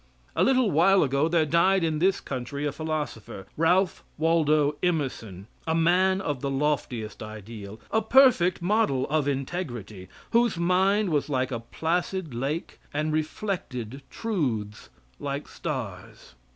[0.35, 5.75] A little while ago there died in this country a philosopher Ralph Waldo Emerson a
[5.75, 11.59] man of the loftiest ideal, a perfect model of integrity, whose mind was like a
[11.59, 16.33] placid lake and reflected truths like stars.